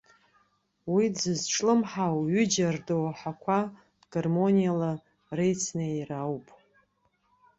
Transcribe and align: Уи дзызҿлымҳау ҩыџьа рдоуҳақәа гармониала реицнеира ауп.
Уи 0.93 1.05
дзызҿлымҳау 1.13 2.17
ҩыџьа 2.33 2.67
рдоуҳақәа 2.75 3.59
гармониала 4.11 4.91
реицнеира 5.37 6.17
ауп. 6.25 6.47